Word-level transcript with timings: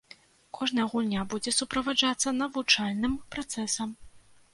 Кожная 0.59 0.85
гульня 0.93 1.25
будзе 1.33 1.53
суправаджацца 1.57 2.33
навучальным 2.39 3.13
працэсам. 3.37 3.93